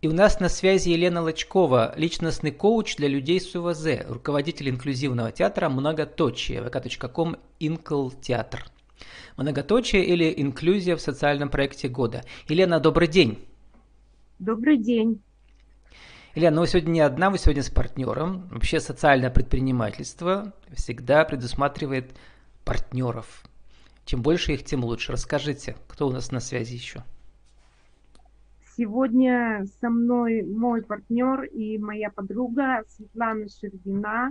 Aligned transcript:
И 0.00 0.06
у 0.06 0.12
нас 0.12 0.38
на 0.38 0.48
связи 0.48 0.90
Елена 0.90 1.20
Лочкова, 1.22 1.92
личностный 1.96 2.52
коуч 2.52 2.94
для 2.94 3.08
людей 3.08 3.40
с 3.40 3.52
УВЗ, 3.56 4.06
руководитель 4.08 4.70
инклюзивного 4.70 5.32
театра 5.32 5.68
«Многоточие», 5.68 6.60
vk.com 6.60 7.34
«Инкл 7.58 8.10
Театр». 8.10 8.64
Многоточие 9.36 10.04
или 10.04 10.32
инклюзия 10.40 10.94
в 10.94 11.00
социальном 11.00 11.48
проекте 11.48 11.88
года. 11.88 12.22
Елена, 12.46 12.78
добрый 12.78 13.08
день. 13.08 13.44
Добрый 14.38 14.76
день. 14.76 15.20
Елена, 16.36 16.54
ну 16.54 16.60
вы 16.60 16.68
сегодня 16.68 16.90
не 16.92 17.00
одна, 17.00 17.30
вы 17.30 17.38
сегодня 17.38 17.64
с 17.64 17.70
партнером. 17.70 18.46
Вообще 18.50 18.78
социальное 18.78 19.30
предпринимательство 19.30 20.52
всегда 20.76 21.24
предусматривает 21.24 22.14
партнеров. 22.64 23.42
Чем 24.04 24.22
больше 24.22 24.52
их, 24.52 24.64
тем 24.64 24.84
лучше. 24.84 25.10
Расскажите, 25.10 25.74
кто 25.88 26.06
у 26.06 26.12
нас 26.12 26.30
на 26.30 26.38
связи 26.38 26.74
еще? 26.74 27.02
Сегодня 28.78 29.66
со 29.80 29.90
мной 29.90 30.44
мой 30.44 30.82
партнер 30.82 31.42
и 31.42 31.78
моя 31.78 32.10
подруга 32.10 32.84
Светлана 32.86 33.48
Шердина, 33.48 34.30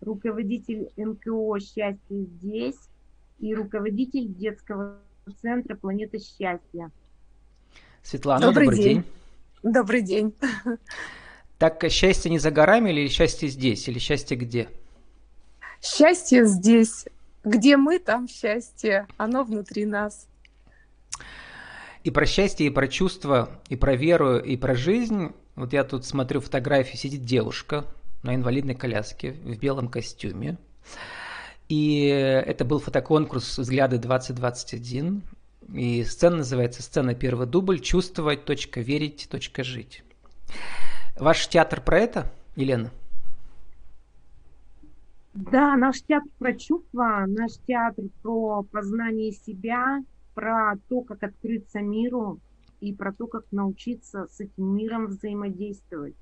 руководитель 0.00 0.92
НКО 0.96 1.58
«Счастье 1.58 1.98
здесь» 2.08 2.78
и 3.40 3.52
руководитель 3.52 4.32
детского 4.32 5.00
центра 5.42 5.74
«Планета 5.74 6.20
счастья». 6.20 6.92
Светлана, 8.04 8.46
добрый, 8.46 8.66
добрый 8.66 8.84
день. 8.84 9.02
день. 9.02 9.72
Добрый 9.72 10.02
день. 10.02 10.34
Так 11.58 11.84
счастье 11.90 12.30
не 12.30 12.38
за 12.38 12.52
горами 12.52 12.90
или 12.90 13.08
счастье 13.08 13.48
здесь, 13.48 13.88
или 13.88 13.98
счастье 13.98 14.36
где? 14.36 14.68
Счастье 15.82 16.46
здесь. 16.46 17.06
Где 17.42 17.76
мы, 17.76 17.98
там 17.98 18.28
счастье. 18.28 19.08
Оно 19.16 19.42
внутри 19.42 19.84
нас. 19.84 20.29
И 22.02 22.10
про 22.10 22.24
счастье, 22.24 22.66
и 22.66 22.70
про 22.70 22.88
чувства, 22.88 23.50
и 23.68 23.76
про 23.76 23.94
веру, 23.94 24.38
и 24.38 24.56
про 24.56 24.74
жизнь. 24.74 25.32
Вот 25.54 25.72
я 25.72 25.84
тут 25.84 26.04
смотрю 26.06 26.40
фотографии, 26.40 26.96
сидит 26.96 27.24
девушка 27.24 27.84
на 28.22 28.34
инвалидной 28.34 28.74
коляске 28.74 29.32
в 29.32 29.58
белом 29.58 29.88
костюме. 29.88 30.56
И 31.68 32.04
это 32.04 32.64
был 32.64 32.80
фотоконкурс 32.80 33.58
«Взгляды 33.58 33.96
2021». 33.96 35.20
И 35.74 36.02
сцена 36.04 36.38
называется 36.38 36.82
«Сцена 36.82 37.14
первый 37.14 37.46
дубль. 37.46 37.80
Чувствовать, 37.80 38.44
точка 38.44 38.80
верить, 38.80 39.28
точка 39.30 39.62
жить». 39.62 40.02
Ваш 41.16 41.48
театр 41.48 41.80
про 41.80 41.98
это, 41.98 42.32
Елена? 42.56 42.90
Да, 45.34 45.76
наш 45.76 46.02
театр 46.02 46.28
про 46.38 46.54
чувства, 46.54 47.24
наш 47.28 47.52
театр 47.66 48.06
про 48.22 48.62
познание 48.64 49.32
себя, 49.32 50.02
про 50.34 50.74
то, 50.88 51.02
как 51.02 51.22
открыться 51.22 51.80
миру 51.80 52.40
и 52.80 52.94
про 52.94 53.12
то, 53.12 53.26
как 53.26 53.44
научиться 53.50 54.26
с 54.26 54.40
этим 54.40 54.74
миром 54.76 55.06
взаимодействовать. 55.06 56.14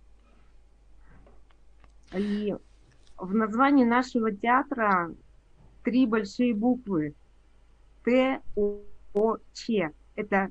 И 2.14 2.54
в 3.16 3.34
названии 3.34 3.84
нашего 3.84 4.32
театра 4.32 5.14
три 5.84 6.06
большие 6.06 6.54
буквы 6.54 7.14
Т, 8.04 8.40
О, 8.56 9.36
Ч. 9.52 9.92
Это 10.16 10.50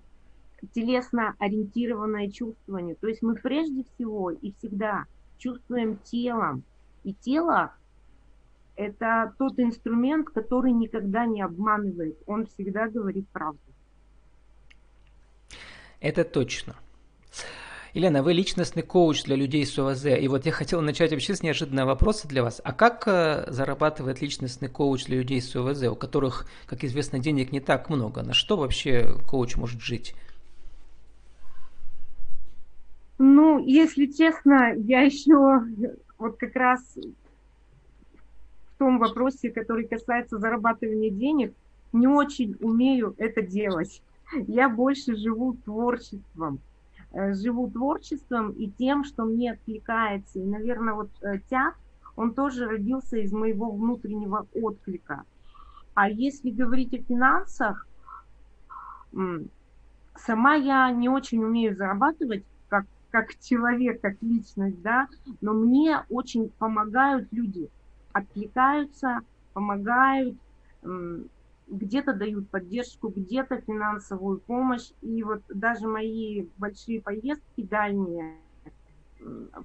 телесно-ориентированное 0.73 2.29
чувствование. 2.29 2.95
То 2.95 3.07
есть 3.07 3.21
мы 3.21 3.35
прежде 3.35 3.83
всего 3.83 4.31
и 4.31 4.51
всегда 4.53 5.05
чувствуем 5.37 5.97
телом. 6.03 6.63
И 7.03 7.13
тело 7.13 7.73
это 8.77 9.33
тот 9.37 9.59
инструмент, 9.59 10.29
который 10.29 10.71
никогда 10.71 11.25
не 11.25 11.41
обманывает. 11.41 12.17
Он 12.27 12.45
всегда 12.45 12.87
говорит 12.87 13.27
правду. 13.29 13.59
Это 15.99 16.23
точно. 16.23 16.75
Елена, 17.93 18.21
вы 18.21 18.33
личностный 18.33 18.83
коуч 18.83 19.23
для 19.23 19.35
людей 19.35 19.65
с 19.65 19.77
ОВЗ. 19.79 20.05
И 20.05 20.27
вот 20.27 20.45
я 20.45 20.51
хотел 20.51 20.81
начать 20.81 21.11
вообще 21.11 21.33
с 21.33 21.41
неожиданного 21.41 21.87
вопроса 21.87 22.27
для 22.27 22.43
вас. 22.43 22.61
А 22.63 22.71
как 22.71 23.07
э, 23.07 23.45
зарабатывает 23.47 24.21
личностный 24.21 24.69
коуч 24.69 25.05
для 25.05 25.17
людей 25.17 25.41
с 25.41 25.55
ОВЗ, 25.55 25.83
у 25.85 25.95
которых, 25.95 26.45
как 26.67 26.83
известно, 26.83 27.17
денег 27.17 27.51
не 27.51 27.59
так 27.59 27.89
много? 27.89 28.21
На 28.21 28.33
что 28.33 28.57
вообще 28.57 29.15
коуч 29.27 29.55
может 29.55 29.81
жить? 29.81 30.13
Ну, 33.17 33.57
если 33.57 34.05
честно, 34.05 34.73
я 34.75 35.01
еще 35.01 35.63
вот 36.19 36.37
как 36.37 36.55
раз 36.55 36.81
том 38.77 38.99
вопросе, 38.99 39.49
который 39.51 39.87
касается 39.87 40.37
зарабатывания 40.37 41.09
денег, 41.09 41.53
не 41.93 42.07
очень 42.07 42.55
умею 42.59 43.15
это 43.17 43.41
делать. 43.41 44.01
Я 44.47 44.69
больше 44.69 45.15
живу 45.15 45.55
творчеством. 45.65 46.59
Э, 47.13 47.33
живу 47.33 47.69
творчеством 47.69 48.51
и 48.51 48.69
тем, 48.69 49.03
что 49.03 49.25
мне 49.25 49.53
откликается. 49.53 50.39
И, 50.39 50.43
наверное, 50.43 50.93
вот 50.93 51.09
э, 51.21 51.39
театр, 51.49 51.77
он 52.15 52.33
тоже 52.33 52.67
родился 52.67 53.17
из 53.17 53.31
моего 53.31 53.71
внутреннего 53.71 54.47
отклика. 54.53 55.23
А 55.93 56.09
если 56.09 56.51
говорить 56.51 56.93
о 56.93 57.01
финансах, 57.01 57.87
сама 60.15 60.55
я 60.55 60.91
не 60.91 61.09
очень 61.09 61.43
умею 61.43 61.75
зарабатывать, 61.75 62.43
как, 62.69 62.85
как 63.09 63.35
человек, 63.39 64.01
как 64.01 64.21
личность, 64.21 64.81
да, 64.81 65.07
но 65.41 65.53
мне 65.53 66.03
очень 66.09 66.49
помогают 66.59 67.27
люди 67.31 67.69
откликаются, 68.17 69.21
помогают, 69.53 70.35
где-то 71.67 72.13
дают 72.13 72.49
поддержку, 72.49 73.09
где-то 73.09 73.61
финансовую 73.61 74.39
помощь. 74.39 74.91
И 75.01 75.23
вот 75.23 75.41
даже 75.49 75.87
мои 75.87 76.47
большие 76.57 77.01
поездки 77.01 77.63
дальние, 77.63 78.35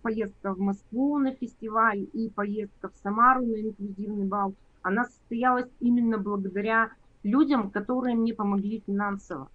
поездка 0.02 0.54
в 0.54 0.58
Москву 0.58 1.18
на 1.18 1.32
фестиваль 1.32 2.06
и 2.12 2.30
поездка 2.30 2.88
в 2.88 2.96
Самару 3.02 3.42
на 3.42 3.60
инклюзивный 3.60 4.24
бал, 4.24 4.54
она 4.82 5.04
состоялась 5.04 5.70
именно 5.80 6.18
благодаря 6.18 6.90
людям, 7.22 7.70
которые 7.70 8.16
мне 8.16 8.34
помогли 8.34 8.82
финансово. 8.84 9.48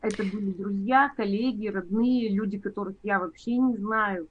Это 0.00 0.22
были 0.22 0.52
друзья, 0.52 1.12
коллеги, 1.16 1.68
родные, 1.68 2.32
люди, 2.32 2.58
которых 2.58 2.96
я 3.02 3.18
вообще 3.18 3.56
не 3.56 3.76
знаю. 3.76 4.28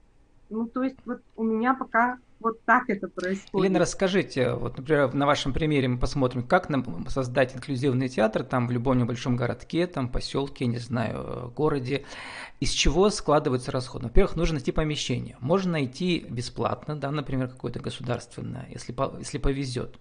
Ну, 0.50 0.66
то 0.66 0.84
есть 0.84 0.98
вот 1.06 1.22
у 1.36 1.44
меня 1.44 1.76
пока 1.76 2.18
вот 2.40 2.64
так 2.64 2.90
это 2.90 3.08
происходит. 3.08 3.54
Елена, 3.54 3.80
расскажите, 3.80 4.54
вот, 4.54 4.78
например, 4.78 5.14
на 5.14 5.26
вашем 5.26 5.54
примере 5.54 5.88
мы 5.88 5.98
посмотрим, 5.98 6.44
как 6.44 6.70
нам 6.70 7.08
создать 7.10 7.56
инклюзивный 7.56 8.08
театр 8.08 8.44
там 8.44 8.68
в 8.68 8.72
любом 8.72 8.98
небольшом 8.98 9.36
городке, 9.36 9.88
там 9.88 10.10
поселке, 10.10 10.66
не 10.66 10.78
знаю, 10.78 11.52
городе. 11.56 12.06
Из 12.60 12.72
чего 12.72 13.10
складывается 13.10 13.72
расход? 13.72 14.04
Во-первых, 14.04 14.36
нужно 14.36 14.56
найти 14.56 14.72
помещение. 14.72 15.38
Можно 15.40 15.74
найти 15.74 16.26
бесплатно, 16.30 16.96
да, 16.96 17.12
например, 17.12 17.50
какое-то 17.50 17.80
государственное, 17.80 18.68
если, 18.70 18.96
если 19.20 19.38
повезет. 19.38 19.98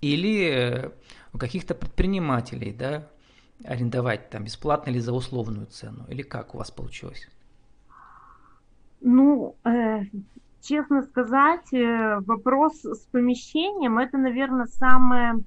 Или 0.00 0.48
э, 0.48 0.90
у 1.32 1.38
каких-то 1.38 1.74
предпринимателей, 1.74 2.72
да, 2.72 3.08
арендовать 3.64 4.30
там 4.30 4.44
бесплатно 4.44 4.90
или 4.90 5.00
за 5.00 5.12
условную 5.12 5.66
цену. 5.66 6.06
Или 6.08 6.22
как 6.22 6.54
у 6.54 6.58
вас 6.58 6.70
получилось? 6.70 7.28
Ну, 9.00 9.56
э, 9.64 10.02
честно 10.60 11.02
сказать, 11.02 11.72
э, 11.72 12.20
вопрос 12.20 12.84
с 12.84 13.06
помещением 13.10 13.98
это, 13.98 14.18
наверное, 14.18 14.66
самое 14.66 15.44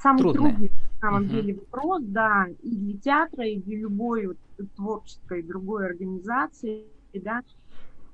самый 0.00 0.22
Трудное. 0.22 0.50
трудный 0.50 0.70
на 0.70 1.00
самом 1.00 1.22
uh-huh. 1.22 1.28
деле 1.28 1.54
вопрос, 1.54 2.02
да, 2.06 2.46
и 2.62 2.76
для 2.76 2.98
театра, 2.98 3.46
и 3.46 3.60
для 3.60 3.78
любой 3.78 4.26
вот, 4.26 4.36
творческой 4.76 5.42
другой 5.42 5.86
организации, 5.86 6.84
да. 7.14 7.42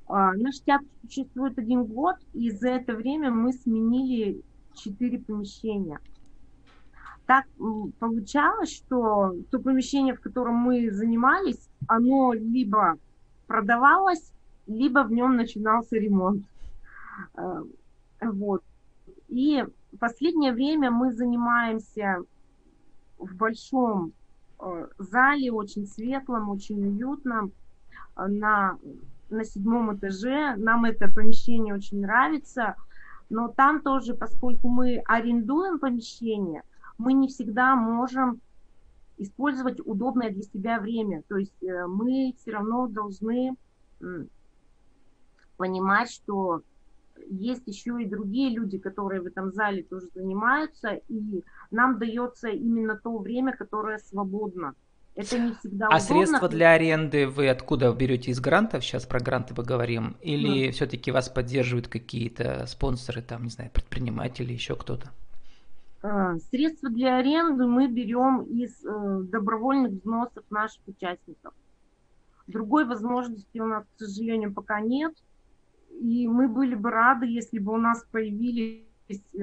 А, 0.06 0.34
наш 0.34 0.60
театр 0.60 0.86
существует 1.02 1.58
один 1.58 1.84
год, 1.84 2.16
и 2.34 2.50
за 2.50 2.70
это 2.70 2.94
время 2.94 3.30
мы 3.30 3.52
сменили 3.52 4.42
четыре 4.74 5.18
помещения. 5.18 5.98
Так 7.26 7.46
получалось, 7.98 8.74
что 8.74 9.34
то 9.50 9.58
помещение, 9.58 10.14
в 10.14 10.20
котором 10.20 10.56
мы 10.56 10.90
занимались, 10.90 11.70
оно 11.88 12.34
либо 12.34 12.98
продавалось, 13.46 14.33
либо 14.66 15.04
в 15.04 15.12
нем 15.12 15.36
начинался 15.36 15.96
ремонт. 15.96 16.44
Э, 17.36 17.62
вот. 18.20 18.62
И 19.28 19.64
в 19.92 19.98
последнее 19.98 20.52
время 20.52 20.90
мы 20.90 21.12
занимаемся 21.12 22.22
в 23.18 23.34
большом 23.34 24.12
э, 24.60 24.86
зале, 24.98 25.52
очень 25.52 25.86
светлом, 25.86 26.50
очень 26.50 26.84
уютном, 26.86 27.52
э, 28.16 28.26
на, 28.26 28.78
на 29.30 29.44
седьмом 29.44 29.96
этаже. 29.96 30.56
Нам 30.56 30.84
это 30.84 31.08
помещение 31.08 31.74
очень 31.74 32.00
нравится, 32.00 32.74
но 33.30 33.48
там 33.48 33.80
тоже, 33.80 34.14
поскольку 34.14 34.68
мы 34.68 35.02
арендуем 35.06 35.78
помещение, 35.78 36.62
мы 36.98 37.12
не 37.12 37.28
всегда 37.28 37.74
можем 37.74 38.40
использовать 39.16 39.80
удобное 39.84 40.30
для 40.30 40.42
себя 40.42 40.80
время. 40.80 41.22
То 41.28 41.36
есть 41.36 41.54
мы 41.62 42.34
все 42.36 42.50
равно 42.50 42.88
должны 42.88 43.56
понимать, 45.56 46.10
что 46.10 46.62
есть 47.28 47.62
еще 47.66 48.02
и 48.02 48.06
другие 48.08 48.50
люди, 48.50 48.78
которые 48.78 49.20
в 49.20 49.26
этом 49.26 49.52
зале 49.52 49.82
тоже 49.82 50.08
занимаются, 50.14 51.00
и 51.08 51.42
нам 51.70 51.98
дается 51.98 52.48
именно 52.48 52.96
то 52.96 53.16
время, 53.18 53.56
которое 53.56 53.98
свободно. 53.98 54.74
Это 55.14 55.38
не 55.38 55.54
всегда 55.54 55.86
А 55.86 55.98
удобно. 55.98 56.00
средства 56.00 56.48
для 56.48 56.72
аренды 56.72 57.28
вы 57.28 57.48
откуда 57.48 57.92
берете 57.92 58.32
из 58.32 58.40
грантов? 58.40 58.84
Сейчас 58.84 59.06
про 59.06 59.20
гранты 59.20 59.54
поговорим. 59.54 60.16
Или 60.20 60.72
все-таки 60.72 61.12
вас 61.12 61.28
поддерживают 61.28 61.86
какие-то 61.86 62.66
спонсоры, 62.66 63.22
там, 63.22 63.44
не 63.44 63.50
знаю, 63.50 63.70
предприниматели, 63.70 64.52
еще 64.52 64.74
кто-то? 64.74 65.12
А, 66.02 66.36
Средства 66.50 66.90
для 66.90 67.16
аренды 67.18 67.64
мы 67.66 67.86
берем 67.88 68.42
из 68.42 68.84
э, 68.84 69.20
добровольных 69.30 69.92
взносов 69.92 70.44
наших 70.50 70.82
участников. 70.86 71.54
Другой 72.48 72.84
возможности 72.84 73.58
у 73.58 73.66
нас, 73.66 73.84
к 73.84 74.04
сожалению, 74.04 74.52
пока 74.52 74.80
нет. 74.80 75.14
И 76.00 76.26
мы 76.28 76.48
были 76.48 76.74
бы 76.74 76.90
рады, 76.90 77.26
если 77.26 77.58
бы 77.58 77.72
у 77.72 77.76
нас 77.76 78.04
появились 78.10 78.82
э, 79.10 79.38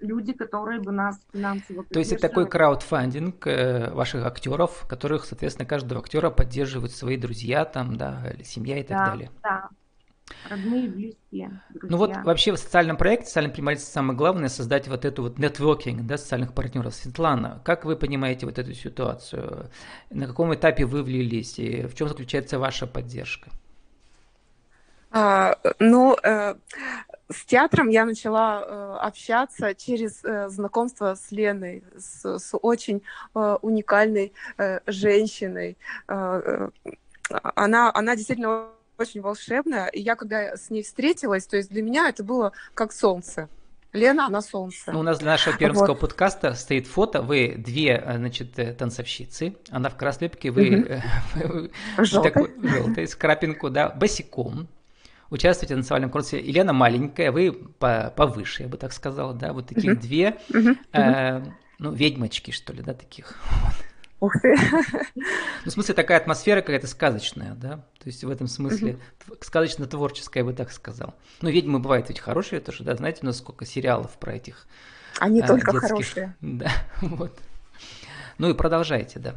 люди, 0.00 0.32
которые 0.32 0.80
бы 0.80 0.92
нас 0.92 1.20
финансово 1.32 1.84
То 1.84 1.98
есть 1.98 2.12
это 2.12 2.22
такой 2.28 2.48
краудфандинг 2.48 3.46
э, 3.46 3.90
ваших 3.92 4.24
актеров, 4.24 4.86
которых, 4.88 5.24
соответственно, 5.24 5.66
каждого 5.66 6.00
актера 6.00 6.30
поддерживают 6.30 6.92
свои 6.92 7.16
друзья, 7.16 7.64
там, 7.64 7.96
да, 7.96 8.30
или 8.32 8.42
семья 8.42 8.78
и 8.78 8.82
так 8.82 8.98
Да, 8.98 9.06
далее. 9.06 9.30
да. 9.42 9.68
Родные, 10.48 10.88
близкие, 10.88 11.60
Ну 11.88 11.96
вот 11.96 12.10
друзья. 12.10 12.24
вообще 12.24 12.52
в 12.52 12.56
социальном 12.56 12.96
проекте, 12.96 13.26
социальном 13.26 13.50
предпринимательстве 13.50 13.92
самое 13.92 14.16
главное 14.16 14.48
создать 14.48 14.86
вот 14.86 15.04
эту 15.04 15.22
вот 15.24 15.38
нетворкинг, 15.38 16.06
да, 16.06 16.18
социальных 16.18 16.54
партнеров. 16.54 16.94
Светлана, 16.94 17.60
как 17.64 17.84
вы 17.84 17.96
понимаете 17.96 18.46
вот 18.46 18.58
эту 18.58 18.72
ситуацию? 18.74 19.70
На 20.08 20.26
каком 20.28 20.54
этапе 20.54 20.84
вы 20.86 21.02
влились 21.02 21.58
и 21.58 21.82
в 21.86 21.94
чем 21.94 22.08
заключается 22.08 22.58
ваша 22.60 22.86
поддержка? 22.86 23.50
А, 25.12 25.56
ну, 25.78 26.16
э, 26.22 26.54
с 27.28 27.44
театром 27.44 27.88
я 27.88 28.04
начала 28.04 28.62
э, 28.62 28.96
общаться 29.00 29.74
через 29.74 30.24
э, 30.24 30.48
знакомство 30.48 31.14
с 31.14 31.30
Леной, 31.32 31.82
с, 31.96 32.38
с 32.38 32.56
очень 32.56 33.02
э, 33.34 33.56
уникальной 33.62 34.32
э, 34.56 34.80
женщиной. 34.86 35.76
Э, 36.08 36.70
э, 36.84 36.96
она, 37.54 37.90
она 37.92 38.14
действительно 38.14 38.68
очень 38.98 39.20
волшебная. 39.20 39.86
И 39.88 40.00
я, 40.00 40.14
когда 40.14 40.56
с 40.56 40.70
ней 40.70 40.82
встретилась, 40.82 41.46
то 41.46 41.56
есть 41.56 41.70
для 41.70 41.82
меня 41.82 42.08
это 42.08 42.22
было 42.22 42.52
как 42.74 42.92
солнце. 42.92 43.48
Лена, 43.92 44.26
она 44.26 44.40
солнце. 44.40 44.92
Ну, 44.92 45.00
у 45.00 45.02
нас 45.02 45.18
для 45.18 45.32
нашего 45.32 45.56
пермского 45.58 45.94
подкаста 45.94 46.54
стоит 46.54 46.86
фото. 46.86 47.22
Вы 47.22 47.56
две, 47.58 47.96
э, 47.96 48.16
значит, 48.16 48.58
э, 48.58 48.72
танцовщицы. 48.74 49.56
Она 49.70 49.88
в 49.88 49.96
красной 49.96 50.30
вы 50.50 51.02
Желтый. 51.98 52.30
такой 52.30 52.54
желтый, 52.62 53.08
с 53.08 53.16
крапинку, 53.16 53.70
да, 53.70 53.88
босиком. 53.88 54.68
Участвуете 55.30 55.74
в 55.74 55.78
танцевальном 55.78 56.10
конкурсе. 56.10 56.40
Елена 56.40 56.72
маленькая, 56.72 57.30
вы 57.30 57.52
по- 57.52 58.12
повыше, 58.16 58.64
я 58.64 58.68
бы 58.68 58.76
так 58.76 58.92
сказала, 58.92 59.32
да, 59.32 59.52
вот 59.52 59.68
таких 59.68 59.92
Мгм. 59.92 60.00
две, 60.00 60.36
мгм. 60.52 60.78
э, 60.92 61.42
ну, 61.78 61.92
ведьмочки, 61.92 62.50
что 62.50 62.72
ли, 62.72 62.82
да, 62.82 62.94
таких. 62.94 63.34
Ух 64.18 64.34
ты. 64.42 64.54
Ну, 65.14 65.22
в 65.64 65.70
смысле, 65.70 65.94
такая 65.94 66.18
атмосфера 66.18 66.60
какая-то 66.60 66.86
сказочная, 66.86 67.54
да? 67.54 67.76
То 67.76 68.06
есть 68.06 68.22
в 68.24 68.28
этом 68.30 68.48
смысле 68.48 68.98
тв- 69.26 69.38
сказочно-творческая, 69.40 70.40
я 70.40 70.44
бы 70.44 70.52
так 70.52 70.72
сказал. 70.72 71.14
Ну, 71.40 71.48
ведьмы 71.48 71.78
бывают 71.78 72.08
ведь 72.08 72.18
хорошие 72.20 72.60
тоже, 72.60 72.82
да? 72.84 72.96
Знаете, 72.96 73.20
у 73.22 73.26
нас 73.26 73.38
сколько 73.38 73.64
сериалов 73.64 74.10
про 74.18 74.34
этих 74.34 74.66
Они 75.20 75.40
а, 75.40 75.46
только 75.46 75.72
детских. 75.72 75.88
хорошие. 75.88 76.36
Да, 76.42 76.70
вот. 77.00 77.38
Ну 78.38 78.50
и 78.50 78.54
продолжайте, 78.54 79.18
да. 79.20 79.34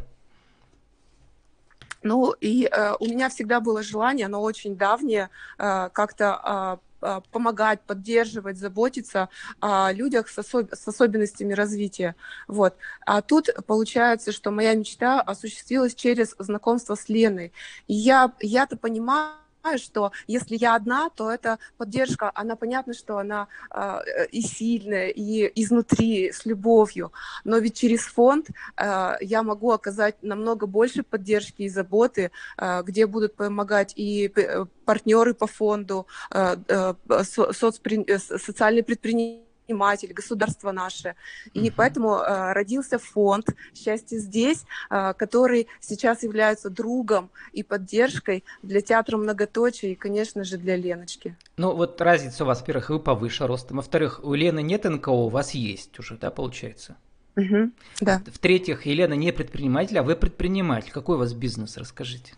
Ну, 2.03 2.31
и 2.41 2.65
э, 2.65 2.93
у 2.99 3.05
меня 3.05 3.29
всегда 3.29 3.59
было 3.59 3.81
желание, 3.81 4.25
оно 4.25 4.41
очень 4.41 4.75
давнее, 4.75 5.29
э, 5.57 5.89
как-то 5.93 6.79
а, 7.03 7.21
помогать, 7.31 7.81
поддерживать, 7.81 8.57
заботиться 8.57 9.27
о 9.59 9.91
людях 9.91 10.29
с, 10.29 10.37
особ- 10.37 10.73
с 10.73 10.87
особенностями 10.87 11.53
развития. 11.53 12.15
Вот. 12.47 12.75
А 13.05 13.21
тут 13.21 13.49
получается, 13.67 14.31
что 14.31 14.51
моя 14.51 14.73
мечта 14.73 15.19
осуществилась 15.19 15.95
через 15.95 16.33
знакомство 16.39 16.95
с 16.95 17.09
Леной. 17.09 17.51
И 17.87 17.93
я, 17.93 18.31
я-то 18.39 18.77
понимаю, 18.77 19.42
что 19.77 20.11
если 20.27 20.55
я 20.57 20.75
одна, 20.75 21.09
то 21.09 21.31
эта 21.31 21.57
поддержка, 21.77 22.31
она 22.35 22.55
понятно, 22.55 22.93
что 22.93 23.17
она 23.17 23.47
а, 23.69 24.01
э, 24.05 24.27
и 24.27 24.41
сильная, 24.41 25.07
и 25.09 25.51
изнутри, 25.61 26.31
с 26.31 26.45
любовью. 26.45 27.11
Но 27.43 27.57
ведь 27.57 27.77
через 27.77 28.01
фонд 28.01 28.49
э, 28.77 29.13
я 29.21 29.43
могу 29.43 29.71
оказать 29.71 30.15
намного 30.21 30.67
больше 30.67 31.03
поддержки 31.03 31.63
и 31.63 31.69
заботы, 31.69 32.31
э, 32.57 32.83
где 32.83 33.07
будут 33.07 33.35
помогать 33.35 33.93
и 33.95 34.31
э, 34.35 34.65
партнеры 34.85 35.33
по 35.33 35.47
фонду, 35.47 36.07
э, 36.31 36.55
э, 36.67 36.93
со- 37.23 37.51
соцпри- 37.53 38.05
э, 38.07 38.19
социальные 38.19 38.83
предприниматели, 38.83 39.42
государство 39.67 40.71
наше. 40.71 41.15
И 41.53 41.71
поэтому 41.71 42.17
э, 42.17 42.53
родился 42.53 42.99
фонд 42.99 43.49
«Счастье 43.73 44.19
здесь», 44.19 44.65
э, 44.89 45.13
который 45.13 45.67
сейчас 45.79 46.23
является 46.23 46.69
другом 46.69 47.29
и 47.53 47.63
поддержкой 47.63 48.43
для 48.61 48.81
театра 48.81 49.17
многоточия 49.17 49.91
и, 49.91 49.95
конечно 49.95 50.43
же, 50.43 50.57
для 50.57 50.75
Леночки. 50.75 51.35
Ну, 51.57 51.75
вот 51.75 51.99
разница 52.01 52.43
у 52.43 52.47
вас, 52.47 52.59
во-первых, 52.59 52.89
вы 52.89 52.99
повыше 52.99 53.47
ростом. 53.47 53.77
Во-вторых, 53.77 54.21
у 54.23 54.33
Лены 54.33 54.61
нет 54.61 54.83
НКО, 54.83 55.09
у 55.09 55.29
вас 55.29 55.51
есть 55.51 55.97
уже, 55.99 56.17
да, 56.17 56.31
получается? 56.31 56.95
Мгм. 57.35 57.73
Да. 58.01 58.21
В-третьих, 58.27 58.85
Елена 58.85 59.13
не 59.13 59.31
предприниматель, 59.31 59.97
а 59.97 60.03
вы 60.03 60.15
предприниматель. 60.15 60.91
Какой 60.91 61.15
у 61.15 61.19
вас 61.19 61.33
бизнес, 61.33 61.77
расскажите? 61.77 62.33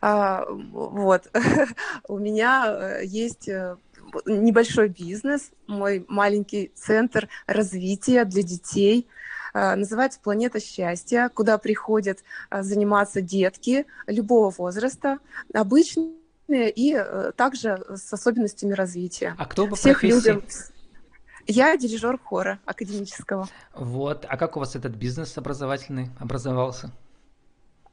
А, 0.00 0.44
вот. 0.48 1.28
У 2.08 2.18
меня 2.18 2.66
э, 2.68 3.04
есть 3.04 3.48
э, 3.48 3.76
небольшой 4.26 4.88
бизнес, 4.88 5.50
мой 5.66 6.04
маленький 6.08 6.70
центр 6.74 7.28
развития 7.46 8.24
для 8.24 8.42
детей. 8.42 9.08
Э, 9.54 9.74
Называется 9.74 10.20
«Планета 10.22 10.60
счастья», 10.60 11.30
куда 11.32 11.58
приходят 11.58 12.20
э, 12.50 12.62
заниматься 12.62 13.20
детки 13.20 13.86
любого 14.06 14.50
возраста, 14.50 15.18
обычные 15.52 16.70
и 16.70 16.94
э, 16.94 17.32
также 17.36 17.84
с 17.94 18.12
особенностями 18.12 18.72
развития. 18.72 19.34
А 19.38 19.46
кто 19.46 19.66
по 19.66 19.76
Всех 19.76 20.00
профессии? 20.00 20.16
людям. 20.16 20.42
Я 21.48 21.76
дирижер 21.76 22.18
хора 22.18 22.58
академического. 22.64 23.48
Вот. 23.74 24.26
А 24.28 24.36
как 24.36 24.56
у 24.56 24.60
вас 24.60 24.74
этот 24.74 24.94
бизнес 24.96 25.38
образовательный 25.38 26.10
образовался? 26.18 26.90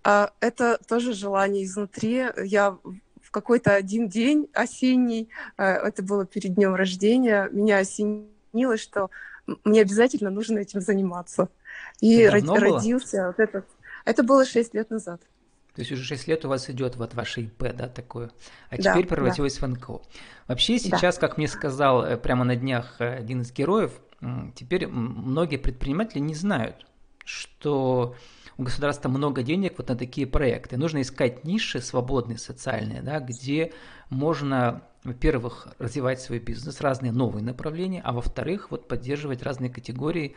А, 0.03 0.31
Это 0.39 0.79
тоже 0.87 1.13
желание 1.13 1.63
изнутри. 1.63 2.25
Я 2.43 2.77
какой-то 3.33 3.73
один 3.73 4.07
день 4.07 4.47
осенний, 4.53 5.27
э, 5.57 5.63
это 5.63 6.03
было 6.03 6.25
перед 6.25 6.53
днем 6.53 6.75
рождения, 6.75 7.49
меня 7.51 7.79
осенило, 7.79 8.77
что 8.77 9.09
мне 9.65 9.81
обязательно 9.81 10.29
нужно 10.29 10.59
этим 10.59 10.79
заниматься. 10.79 11.49
И 11.99 12.29
давно 12.29 12.55
было? 12.55 12.77
родился 12.77 13.27
вот 13.27 13.39
этот. 13.39 13.65
Это 14.05 14.23
было 14.23 14.45
шесть 14.45 14.73
лет 14.73 14.89
назад. 14.89 15.21
То 15.75 15.81
есть 15.81 15.91
уже 15.91 16.03
6 16.03 16.27
лет 16.27 16.45
у 16.45 16.49
вас 16.49 16.69
идет 16.69 16.95
вот 16.97 17.15
ваше 17.15 17.41
ИП, 17.41 17.73
да, 17.75 17.87
такое. 17.87 18.29
А 18.69 18.77
Да, 18.77 18.91
теперь 18.91 19.07
да. 19.09 19.15
превратилось 19.15 19.59
в 19.59 19.67
НКО. 19.67 20.01
Вообще 20.47 20.73
Да. 20.73 20.79
сейчас, 20.79 21.17
как 21.17 21.37
мне 21.37 21.47
сказал 21.47 22.05
э, 22.05 22.15
прямо 22.15 22.43
на 22.43 22.55
днях 22.55 22.97
э, 22.99 23.15
один 23.15 23.41
из 23.41 23.51
героев, 23.51 23.91
теперь 24.55 24.87
многие 24.87 25.57
предприниматели 25.57 26.19
не 26.19 26.35
знают, 26.35 26.85
что 27.25 28.15
у 28.57 28.63
государства 28.63 29.09
много 29.09 29.43
денег 29.43 29.75
вот 29.77 29.89
на 29.89 29.95
такие 29.95 30.27
проекты. 30.27 30.77
Нужно 30.77 31.01
искать 31.01 31.43
ниши 31.43 31.81
свободные 31.81 32.37
социальные, 32.37 33.01
да, 33.01 33.19
где 33.19 33.73
можно, 34.09 34.83
во-первых, 35.03 35.67
развивать 35.79 36.21
свой 36.21 36.39
бизнес, 36.39 36.81
разные 36.81 37.11
новые 37.11 37.43
направления, 37.43 38.01
а 38.03 38.13
во-вторых, 38.13 38.71
вот 38.71 38.87
поддерживать 38.87 39.41
разные 39.43 39.69
категории 39.69 40.35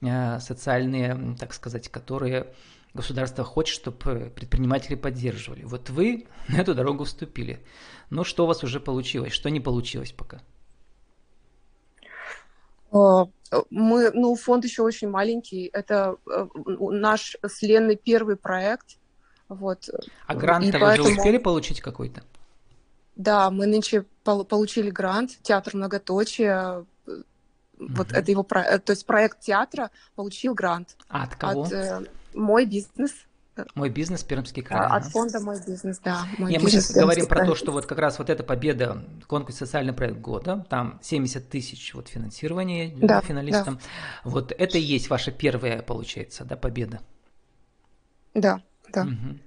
э, 0.00 0.40
социальные, 0.40 1.36
так 1.38 1.54
сказать, 1.54 1.88
которые 1.88 2.52
государство 2.94 3.44
хочет, 3.44 3.74
чтобы 3.74 4.32
предприниматели 4.34 4.94
поддерживали. 4.94 5.64
Вот 5.64 5.90
вы 5.90 6.26
на 6.48 6.56
эту 6.56 6.74
дорогу 6.74 7.04
вступили. 7.04 7.64
Но 8.10 8.24
что 8.24 8.44
у 8.44 8.46
вас 8.46 8.62
уже 8.64 8.80
получилось, 8.80 9.32
что 9.32 9.50
не 9.50 9.60
получилось 9.60 10.12
пока? 10.12 10.42
Мы, 13.70 14.10
ну, 14.12 14.34
фонд 14.36 14.64
еще 14.64 14.82
очень 14.82 15.08
маленький. 15.10 15.68
Это 15.72 16.16
э, 16.26 16.46
наш 16.78 17.36
с 17.42 17.62
Леной 17.62 17.96
первый 17.96 18.36
проект. 18.36 18.96
Вот. 19.48 19.88
А 20.26 20.34
грант 20.34 20.64
вы 20.66 20.72
поэтому- 20.80 21.08
уже 21.08 21.18
успели 21.18 21.38
получить 21.38 21.80
какой-то? 21.80 22.22
Да, 23.16 23.50
мы 23.50 23.66
нынче 23.66 24.06
пол- 24.24 24.44
получили 24.44 24.90
грант 24.90 25.38
«Театр 25.42 25.76
многоточия». 25.76 26.84
Э, 27.06 27.22
Вот 27.78 28.12
это 28.12 28.30
его 28.30 28.42
проект, 28.44 28.84
то 28.84 28.92
есть 28.92 29.04
проект 29.06 29.40
театра 29.40 29.90
получил 30.14 30.54
грант 30.54 30.96
А 31.08 31.24
от 31.24 31.34
кого? 31.34 31.62
от 31.64 31.72
э, 31.72 32.00
«Мой 32.32 32.64
бизнес», 32.64 33.12
Мой 33.74 33.90
бизнес, 33.90 34.22
Пермский 34.24 34.62
а, 34.62 34.66
край. 34.66 34.88
от 34.88 35.06
фонда 35.06 35.40
«Мой 35.40 35.56
бизнес», 35.66 35.98
да. 35.98 36.24
«Мой 36.38 36.50
Не, 36.50 36.58
мы 36.58 36.66
бизнес», 36.66 36.86
сейчас 36.86 36.96
говорим 36.96 37.26
Пермский 37.26 37.36
про 37.36 37.46
то, 37.46 37.54
что 37.54 37.72
вот 37.72 37.86
как 37.86 37.98
раз 37.98 38.18
вот 38.18 38.30
эта 38.30 38.42
победа, 38.42 39.04
конкурс 39.26 39.58
«Социальный 39.58 39.92
проект 39.92 40.20
года», 40.20 40.66
там 40.70 40.98
70 41.02 41.50
тысяч 41.50 41.92
вот 41.92 42.08
финансирования 42.08 42.94
Да, 42.96 43.20
финалистам. 43.20 43.78
Вот 44.24 44.52
это 44.52 44.78
и 44.78 44.80
есть 44.80 45.10
ваша 45.10 45.32
первая, 45.32 45.82
получается, 45.82 46.44
да, 46.44 46.56
победа. 46.56 47.00
Да, 48.34 48.62
да. 48.90 49.04
Мгм. 49.04 49.40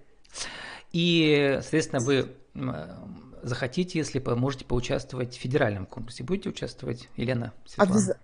И, 0.92 1.58
соответственно, 1.62 2.02
вы 2.02 2.32
э, 2.54 2.98
захотите, 3.42 4.00
если 4.00 4.20
можете 4.20 4.66
поучаствовать 4.66 5.36
в 5.36 5.40
федеральном 5.40 5.86
конкурсе. 5.86 6.24
Будете 6.24 6.50
участвовать, 6.50 7.10
Елена, 7.16 7.54
Светлана? 7.66 8.18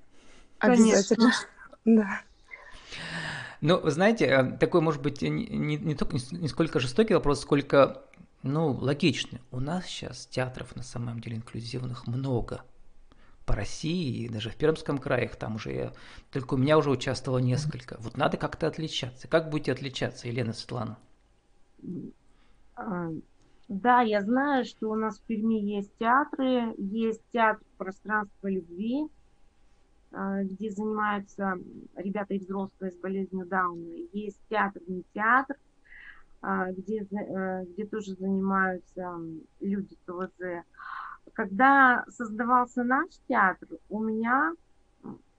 Конечно. 0.60 0.86
Обязательно. 0.86 1.32
Да. 1.86 2.22
Ну, 3.62 3.80
вы 3.80 3.92
знаете, 3.92 4.26
э, 4.26 4.58
такой, 4.58 4.82
может 4.82 5.02
быть, 5.04 5.22
не, 5.22 5.30
не, 5.30 5.78
не, 5.78 5.96
только, 5.96 6.18
не 6.32 6.48
сколько 6.48 6.80
жестокий 6.80 7.14
вопрос, 7.14 7.42
сколько, 7.42 8.02
ну, 8.42 8.72
логичный. 8.72 9.40
У 9.52 9.60
нас 9.60 9.86
сейчас 9.86 10.26
театров 10.26 10.76
на 10.76 10.82
самом 10.82 11.20
деле 11.22 11.38
инклюзивных 11.38 12.08
много 12.08 12.64
по 13.46 13.56
России, 13.56 14.26
и 14.26 14.30
даже 14.30 14.50
в 14.50 14.56
Пермском 14.56 14.98
крае 14.98 15.26
их 15.26 15.36
там 15.36 15.56
уже, 15.56 15.74
я, 15.74 15.94
только 16.32 16.56
у 16.56 16.58
меня 16.58 16.78
уже 16.78 16.90
участвовало 16.90 17.38
несколько. 17.38 17.98
Вот 18.00 18.18
надо 18.18 18.38
как-то 18.38 18.66
отличаться. 18.66 19.28
Как 19.28 19.50
будете 19.50 19.74
отличаться, 19.74 20.28
Елена 20.28 20.54
Светлана? 20.54 20.98
А, 22.76 23.10
да, 23.68 24.02
я 24.02 24.22
знаю, 24.22 24.66
что 24.66 24.90
у 24.90 24.96
нас 24.96 25.20
в 25.20 25.22
Перми 25.24 25.60
есть 25.60 25.92
театры, 26.00 26.74
есть 26.78 27.22
театр 27.32 27.64
пространства 27.78 28.48
любви, 28.48 29.08
где 30.12 30.72
занимаются 30.72 31.58
ребята 31.96 32.34
и 32.34 32.40
взрослые 32.40 32.92
с 32.92 32.98
болезнью 32.98 33.46
Дауна. 33.46 33.96
Есть 34.12 34.40
театр, 34.50 34.82
не 34.88 35.04
театр, 35.14 35.56
а, 36.42 36.72
где, 36.72 37.04
э, 37.04 37.66
где 37.66 37.86
тоже 37.86 38.16
занимаются 38.16 39.20
люди 39.60 39.96
с 40.06 40.10
ОВЗ. 40.10 40.66
Когда 41.34 42.04
создавался 42.10 42.84
наш 42.84 43.10
театр, 43.28 43.68
у 43.90 44.04
меня 44.04 44.54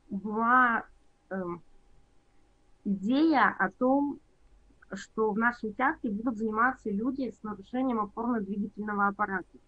была 0.08 0.84
э, 1.30 1.42
идея 2.84 3.54
о 3.58 3.70
том, 3.70 4.20
что 4.92 5.32
в 5.32 5.38
нашем 5.38 5.74
театре 5.74 6.12
будут 6.12 6.36
заниматься 6.36 6.88
люди 6.88 7.30
с 7.30 7.42
нарушением 7.42 7.98
опорно-двигательного 7.98 9.08
аппарата. 9.08 9.58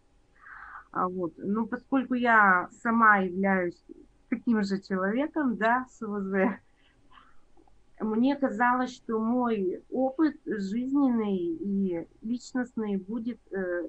А 0.92 1.08
вот. 1.08 1.32
Но 1.38 1.66
поскольку 1.66 2.14
я 2.14 2.68
сама 2.82 3.18
являюсь 3.18 3.82
таким 4.34 4.62
же 4.62 4.80
человеком, 4.80 5.56
да, 5.56 5.86
с 5.90 6.02
ОВЗ, 6.02 6.58
мне 8.00 8.36
казалось, 8.36 8.94
что 8.94 9.20
мой 9.20 9.82
опыт 9.90 10.36
жизненный 10.44 11.36
и 11.36 12.08
личностный 12.22 12.96
будет 12.96 13.38
э, 13.52 13.88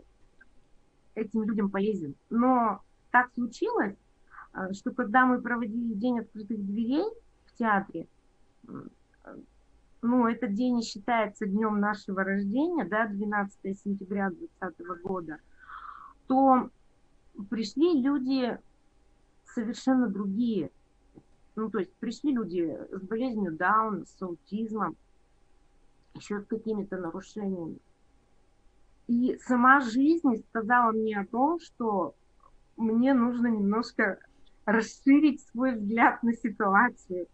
этим 1.16 1.44
людям 1.44 1.70
полезен. 1.70 2.16
Но 2.30 2.82
так 3.12 3.32
случилось, 3.34 3.96
э, 4.54 4.74
что 4.74 4.92
когда 4.92 5.26
мы 5.26 5.42
проводили 5.42 5.94
день 5.94 6.20
открытых 6.20 6.64
дверей 6.64 7.06
в 7.46 7.58
театре, 7.58 8.08
ну, 10.02 10.28
этот 10.28 10.54
день 10.54 10.84
считается 10.84 11.48
днем 11.48 11.80
нашего 11.80 12.24
рождения, 12.24 12.86
да, 12.86 13.08
12 13.08 13.80
сентября 13.80 14.30
2020 14.30 15.02
года, 15.02 15.38
то 16.28 16.70
пришли 17.50 18.02
люди 18.02 18.56
совершенно 19.56 20.08
другие. 20.08 20.70
Ну, 21.56 21.70
то 21.70 21.80
есть 21.80 21.94
пришли 21.96 22.34
люди 22.34 22.78
с 22.92 23.02
болезнью 23.02 23.54
Даун, 23.54 24.06
с 24.06 24.22
аутизмом, 24.22 24.98
еще 26.14 26.42
с 26.42 26.46
какими-то 26.46 26.98
нарушениями. 26.98 27.80
И 29.08 29.38
сама 29.46 29.80
жизнь 29.80 30.44
сказала 30.50 30.92
мне 30.92 31.20
о 31.20 31.26
том, 31.26 31.60
что 31.60 32.14
мне 32.76 33.14
нужно 33.14 33.48
немножко 33.48 34.20
расширить 34.66 35.42
свой 35.52 35.76
взгляд 35.76 36.22
на 36.24 36.34
ситуацию. 36.34 37.28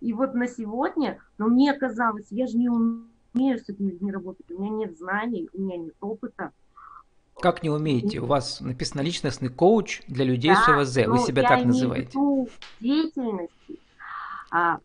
И 0.00 0.12
вот 0.12 0.34
на 0.34 0.48
сегодня, 0.48 1.20
но 1.38 1.46
ну, 1.46 1.54
мне 1.54 1.72
казалось, 1.74 2.26
я 2.30 2.46
же 2.46 2.58
не 2.58 2.68
умею 2.68 3.58
с 3.58 3.68
этими 3.68 3.92
людьми 3.92 4.12
работать, 4.12 4.50
у 4.50 4.60
меня 4.60 4.86
нет 4.86 4.98
знаний, 4.98 5.48
у 5.52 5.62
меня 5.62 5.76
нет 5.78 5.94
опыта. 6.00 6.52
Как 7.42 7.62
не 7.62 7.70
умеете? 7.70 8.20
У 8.20 8.26
вас 8.26 8.60
написано 8.60 9.00
личностный 9.00 9.48
коуч 9.48 10.02
для 10.06 10.24
людей 10.24 10.52
да, 10.54 10.62
с 10.62 10.68
ОВЗ. 10.68 11.08
Вы 11.08 11.18
себя 11.18 11.42
так 11.42 11.64
называете. 11.64 12.16
деятельности. 12.80 13.80
А, 14.50 14.78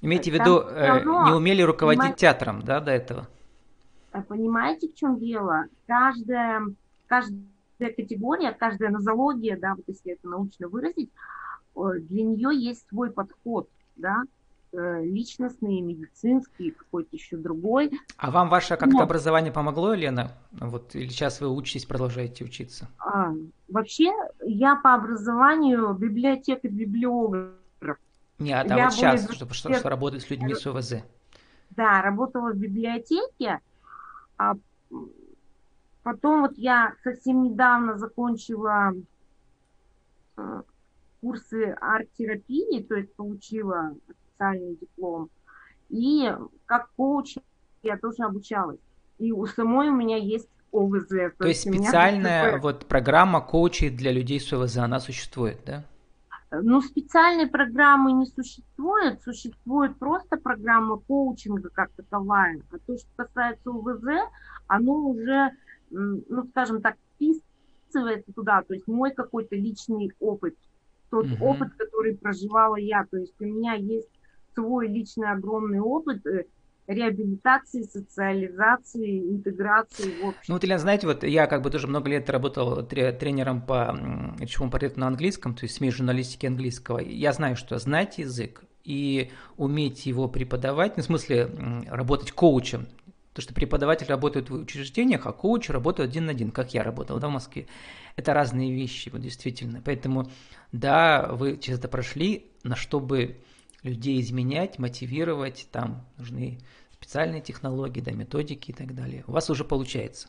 Имейте 0.00 0.30
в 0.30 0.34
виду, 0.34 0.60
э, 0.60 1.02
не 1.02 1.32
умели 1.32 1.62
руководить 1.62 2.00
понимаете, 2.00 2.20
театром, 2.20 2.62
да, 2.62 2.80
до 2.80 2.92
этого? 2.92 3.26
А 4.12 4.22
понимаете, 4.22 4.88
в 4.88 4.94
чем 4.94 5.18
дело? 5.18 5.64
Каждая, 5.86 6.62
каждая 7.06 7.92
категория, 7.96 8.52
каждая 8.52 8.90
нозология, 8.90 9.56
да, 9.56 9.74
вот 9.74 9.84
если 9.86 10.12
это 10.12 10.28
научно 10.28 10.68
выразить, 10.68 11.10
для 11.74 12.22
нее 12.22 12.50
есть 12.52 12.86
свой 12.88 13.10
подход, 13.10 13.68
да. 13.96 14.22
Э, 14.78 15.02
личностный, 15.02 15.80
медицинский, 15.80 16.70
какой-то 16.70 17.16
еще 17.16 17.36
другой. 17.36 17.90
А 18.16 18.30
вам 18.30 18.48
ваше 18.48 18.76
как-то 18.76 18.98
Но... 18.98 19.02
образование 19.02 19.52
помогло, 19.52 19.92
Лена? 19.92 20.38
Вот, 20.52 20.94
или 20.94 21.08
сейчас 21.08 21.40
вы 21.40 21.48
учитесь, 21.48 21.84
продолжаете 21.84 22.44
учиться? 22.44 22.88
А, 22.98 23.32
вообще, 23.68 24.12
я 24.44 24.76
по 24.76 24.94
образованию 24.94 25.92
библиотека 25.94 26.68
библиограф. 26.68 27.98
Нет, 28.38 28.70
а 28.70 28.76
я 28.76 28.84
вот 28.84 28.92
сейчас, 28.92 29.28
из... 29.28 29.34
чтобы 29.34 29.54
что, 29.54 29.74
что 29.74 29.88
работать 29.88 30.22
с 30.22 30.30
людьми 30.30 30.54
с 30.54 30.64
ОВЗ. 30.64 31.02
Да, 31.70 32.00
работала 32.00 32.52
в 32.52 32.56
библиотеке, 32.56 33.58
а 34.36 34.54
потом 36.04 36.42
вот 36.42 36.56
я 36.56 36.94
совсем 37.02 37.42
недавно 37.42 37.98
закончила 37.98 38.94
э, 40.36 40.62
курсы 41.20 41.76
арт-терапии, 41.80 42.80
то 42.84 42.94
есть 42.94 43.12
получила 43.14 43.96
официальный 44.38 44.76
диплом. 44.76 45.30
И 45.88 46.32
как 46.66 46.90
коуч 46.96 47.36
я 47.82 47.96
тоже 47.96 48.24
обучалась. 48.24 48.80
И 49.18 49.32
у 49.32 49.46
самой 49.46 49.88
у 49.88 49.94
меня 49.94 50.16
есть 50.16 50.48
ОВЗ. 50.72 51.08
То, 51.08 51.30
то 51.38 51.48
есть 51.48 51.62
специальная 51.62 52.52
такое... 52.52 52.60
вот 52.60 52.86
программа 52.86 53.40
коучей 53.40 53.90
для 53.90 54.12
людей 54.12 54.38
с 54.38 54.52
ОВЗ, 54.52 54.78
она 54.78 55.00
существует, 55.00 55.58
да? 55.66 55.84
Ну, 56.50 56.80
специальной 56.80 57.46
программы 57.46 58.12
не 58.12 58.26
существует, 58.26 59.22
существует 59.22 59.98
просто 59.98 60.38
программа 60.38 60.96
коучинга 60.96 61.68
как 61.70 61.90
таковая. 61.92 62.62
А 62.70 62.78
то, 62.86 62.96
что 62.96 63.08
касается 63.16 63.70
ОВЗ, 63.70 64.30
оно 64.66 64.94
уже, 65.08 65.50
ну, 65.90 66.46
скажем 66.50 66.80
так, 66.80 66.96
вписывается 67.14 68.32
туда, 68.32 68.62
то 68.62 68.72
есть 68.72 68.86
мой 68.86 69.12
какой-то 69.12 69.56
личный 69.56 70.10
опыт, 70.20 70.54
тот 71.10 71.26
угу. 71.26 71.44
опыт, 71.44 71.68
который 71.76 72.16
проживала 72.16 72.76
я. 72.76 73.04
То 73.10 73.18
есть 73.18 73.34
у 73.40 73.44
меня 73.44 73.74
есть 73.74 74.08
свой 74.58 74.88
личный 74.88 75.30
огромный 75.30 75.78
опыт 75.78 76.26
э, 76.26 76.44
реабилитации, 76.88 77.82
социализации, 77.82 79.20
интеграции 79.30 80.20
в 80.20 80.26
обществе. 80.26 80.44
Ну 80.48 80.54
вот, 80.54 80.64
Елена, 80.64 80.80
знаете, 80.80 81.06
вот 81.06 81.22
я 81.22 81.46
как 81.46 81.62
бы 81.62 81.70
тоже 81.70 81.86
много 81.86 82.10
лет 82.10 82.28
работал 82.28 82.84
тренером 82.84 83.62
по 83.62 83.96
речевому 84.40 84.70
портрету 84.70 84.98
на 84.98 85.06
английском, 85.06 85.54
то 85.54 85.64
есть 85.64 85.76
смесь 85.76 85.94
журналистики 85.94 86.46
английского. 86.46 86.98
Я 86.98 87.32
знаю, 87.32 87.56
что 87.56 87.78
знать 87.78 88.18
язык 88.18 88.64
и 88.84 89.30
уметь 89.56 90.06
его 90.06 90.28
преподавать, 90.28 90.96
ну, 90.96 91.02
в 91.02 91.06
смысле 91.06 91.50
работать 91.88 92.32
коучем, 92.32 92.88
то, 93.34 93.42
что 93.42 93.54
преподаватель 93.54 94.06
работает 94.08 94.50
в 94.50 94.54
учреждениях, 94.54 95.26
а 95.26 95.32
коуч 95.32 95.68
работает 95.70 96.10
один 96.10 96.24
на 96.24 96.32
один, 96.32 96.50
как 96.50 96.74
я 96.74 96.82
работал 96.82 97.20
да, 97.20 97.28
в 97.28 97.32
Москве. 97.32 97.68
Это 98.16 98.34
разные 98.34 98.72
вещи, 98.72 99.10
вот 99.10 99.20
действительно. 99.20 99.80
Поэтому, 99.84 100.28
да, 100.72 101.28
вы 101.30 101.58
через 101.58 101.78
это 101.78 101.86
прошли, 101.86 102.50
но 102.64 102.74
чтобы 102.74 103.36
людей 103.82 104.20
изменять, 104.20 104.78
мотивировать, 104.78 105.68
там 105.70 106.04
нужны 106.16 106.58
специальные 106.90 107.40
технологии, 107.40 108.00
да, 108.00 108.12
методики 108.12 108.70
и 108.70 108.74
так 108.74 108.94
далее. 108.94 109.24
У 109.26 109.32
вас 109.32 109.50
уже 109.50 109.64
получается. 109.64 110.28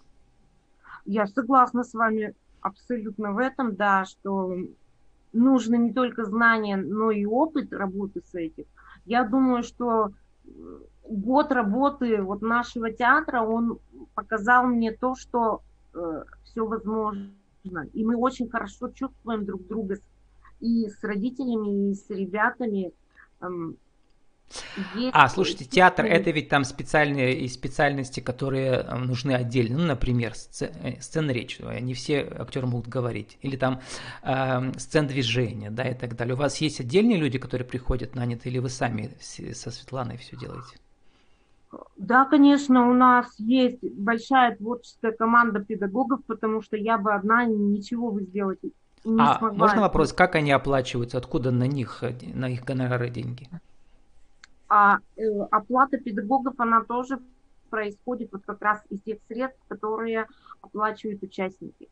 Я 1.06 1.26
согласна 1.28 1.84
с 1.84 1.94
вами 1.94 2.36
абсолютно 2.62 3.32
в 3.32 3.40
этом, 3.40 3.76
да, 3.76 4.06
что 4.06 4.56
нужно 5.34 5.76
не 5.76 5.94
только 5.94 6.26
знания, 6.26 6.78
но 6.78 7.12
и 7.12 7.26
опыт 7.26 7.74
работы 7.74 8.22
с 8.24 8.36
этим. 8.36 8.66
Я 9.06 9.24
думаю, 9.24 9.64
что 9.64 10.12
год 11.04 11.52
работы 11.52 12.22
вот 12.22 12.42
нашего 12.42 12.92
театра, 12.92 13.42
он 13.42 13.80
показал 14.14 14.66
мне 14.66 14.92
то, 14.92 15.16
что 15.16 15.64
э, 15.94 16.24
все 16.44 16.66
возможно. 16.66 17.32
И 17.94 18.06
мы 18.06 18.16
очень 18.16 18.50
хорошо 18.50 18.90
чувствуем 18.90 19.46
друг 19.46 19.68
друга 19.68 19.98
и 20.60 20.88
с 20.88 21.04
родителями, 21.04 21.92
и 21.92 21.94
с 21.96 22.10
ребятами. 22.10 22.92
Есть... 24.96 25.12
А, 25.14 25.30
слушайте, 25.30 25.66
театр 25.66 26.06
это 26.06 26.32
ведь 26.32 26.50
там 26.50 26.64
специальные 26.64 27.48
специальности, 27.50 28.20
которые 28.20 28.84
нужны 28.84 29.34
отдельно. 29.34 29.78
Ну, 29.78 29.86
например, 29.86 30.34
сцен, 30.34 30.72
э, 30.82 31.00
сцена 31.02 31.32
речи. 31.32 31.62
Не 31.82 31.94
все 31.94 32.22
актеры 32.22 32.66
могут 32.66 32.88
говорить. 32.88 33.38
Или 33.42 33.58
там 33.58 33.80
э, 34.24 34.72
сцен 34.78 35.08
движения, 35.08 35.70
да, 35.70 35.84
и 35.84 35.94
так 35.94 36.16
далее. 36.16 36.34
У 36.34 36.38
вас 36.38 36.58
есть 36.58 36.80
отдельные 36.80 37.18
люди, 37.18 37.38
которые 37.38 37.68
приходят 37.68 38.16
наняты, 38.16 38.50
или 38.50 38.58
вы 38.58 38.70
сами 38.70 39.16
со 39.20 39.70
Светланой 39.70 40.18
все 40.18 40.36
делаете? 40.36 40.78
Да, 41.98 42.26
конечно, 42.26 42.90
у 42.90 42.94
нас 42.94 43.28
есть 43.38 43.84
большая 43.84 44.56
творческая 44.56 45.12
команда 45.12 45.60
педагогов, 45.60 46.22
потому 46.26 46.64
что 46.64 46.76
я 46.76 46.98
бы 46.98 47.14
одна 47.14 47.46
ничего 47.46 48.12
бы 48.12 48.24
сделать 48.24 48.60
не 49.04 49.22
а 49.22 49.38
смогла. 49.38 49.58
можно 49.58 49.82
вопрос, 49.82 50.14
как 50.14 50.36
они 50.36 50.52
оплачиваются, 50.52 51.18
откуда 51.18 51.52
на 51.52 51.68
них, 51.68 52.04
на 52.34 52.50
их 52.50 52.64
гонорары 52.64 53.10
деньги? 53.10 53.48
А 54.68 54.98
э, 55.18 55.22
оплата 55.52 55.98
педагогов, 55.98 56.56
она 56.58 56.84
тоже 56.84 57.20
происходит 57.70 58.32
вот 58.32 58.44
как 58.46 58.62
раз 58.62 58.82
из 58.90 59.02
тех 59.02 59.18
средств, 59.28 59.60
которые 59.68 60.28
оплачивают 60.62 61.24
участники. 61.24 61.88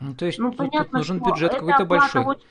Ну, 0.00 0.14
то 0.14 0.26
есть 0.26 0.38
ну, 0.38 0.50
тут, 0.50 0.58
понятно, 0.58 0.84
тут 0.84 0.92
нужен 0.92 1.22
бюджет 1.22 1.54
какой-то 1.54 1.84
большой. 1.84 2.24
Очень... 2.24 2.46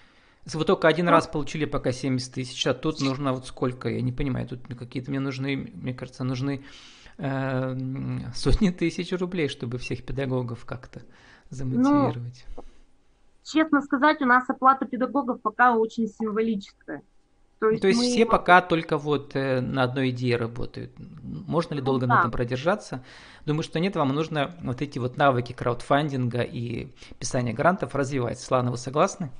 Вы 0.53 0.65
только 0.65 0.87
один 0.87 1.09
раз 1.09 1.27
получили 1.27 1.65
пока 1.65 1.91
70 1.91 2.33
тысяч, 2.33 2.65
а 2.67 2.73
тут 2.73 3.01
нужно 3.01 3.33
вот 3.33 3.47
сколько, 3.47 3.89
я 3.89 4.01
не 4.01 4.11
понимаю, 4.11 4.47
тут 4.47 4.61
какие-то 4.67 5.11
мне 5.11 5.19
нужны, 5.19 5.55
мне 5.73 5.93
кажется, 5.93 6.23
нужны 6.23 6.63
э, 7.17 7.75
сотни 8.33 8.69
тысяч 8.69 9.11
рублей, 9.11 9.49
чтобы 9.49 9.77
всех 9.77 10.05
педагогов 10.05 10.65
как-то 10.65 11.01
замотивировать. 11.49 12.45
Ну, 12.55 12.63
честно 13.51 13.81
сказать, 13.81 14.21
у 14.21 14.25
нас 14.25 14.49
оплата 14.49 14.85
педагогов 14.85 15.41
пока 15.41 15.75
очень 15.75 16.07
символическая. 16.07 17.01
То 17.59 17.69
есть, 17.71 17.81
То 17.81 17.87
есть 17.87 17.99
мы... 17.99 18.05
все 18.05 18.25
пока 18.25 18.61
только 18.61 18.99
вот 18.99 19.35
э, 19.35 19.61
на 19.61 19.83
одной 19.83 20.11
идее 20.11 20.37
работают. 20.37 20.91
Можно 21.23 21.73
ли 21.73 21.79
ну, 21.79 21.85
долго 21.87 22.05
да. 22.05 22.13
на 22.13 22.19
этом 22.19 22.31
продержаться? 22.31 23.03
Думаю, 23.45 23.63
что 23.63 23.79
нет, 23.79 23.95
вам 23.95 24.09
нужно 24.09 24.55
вот 24.61 24.83
эти 24.83 24.99
вот 24.99 25.17
навыки 25.17 25.53
краудфандинга 25.53 26.41
и 26.41 26.89
писания 27.17 27.53
грантов 27.53 27.95
развивать. 27.95 28.39
Слана, 28.39 28.69
вы 28.69 28.77
согласны? 28.77 29.31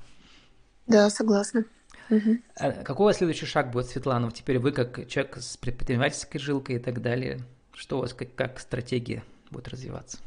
Да, 0.87 1.11
согласна. 1.11 1.65
Угу. 2.09 2.37
Какой 2.83 3.03
у 3.03 3.07
вас 3.07 3.17
следующий 3.17 3.45
шаг 3.45 3.69
будет, 3.69 3.87
Светлана? 3.87 4.31
Теперь 4.31 4.57
вы 4.57 4.71
как 4.71 5.07
человек 5.07 5.37
с 5.37 5.57
предпринимательской 5.57 6.39
жилкой 6.39 6.77
и 6.77 6.79
так 6.79 7.01
далее. 7.01 7.41
Что 7.73 7.97
у 7.97 8.01
вас 8.01 8.15
как, 8.15 8.33
как 8.33 8.59
стратегия 8.59 9.23
будет 9.51 9.67
развиваться? 9.67 10.17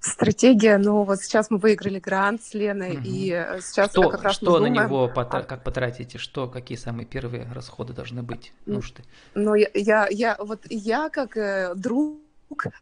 Стратегия, 0.00 0.78
ну 0.78 1.02
вот 1.02 1.20
сейчас 1.20 1.50
мы 1.50 1.58
выиграли 1.58 1.98
грант 1.98 2.42
с 2.42 2.54
Леной, 2.54 2.96
угу. 2.96 3.02
и 3.04 3.30
э, 3.32 3.60
сейчас 3.60 3.90
что, 3.90 4.08
как 4.08 4.22
раз 4.22 4.34
что 4.36 4.58
на 4.58 4.66
него 4.66 5.10
потра- 5.14 5.42
как 5.42 5.64
потратите, 5.64 6.18
что 6.18 6.48
какие 6.48 6.78
самые 6.78 7.06
первые 7.06 7.50
расходы 7.52 7.92
должны 7.92 8.22
быть 8.22 8.52
нужды? 8.66 9.02
Ну 9.34 9.54
я 9.54 9.68
я, 9.74 10.06
я 10.08 10.36
вот 10.38 10.60
я 10.68 11.08
как 11.08 11.36
э, 11.36 11.74
друг 11.74 12.20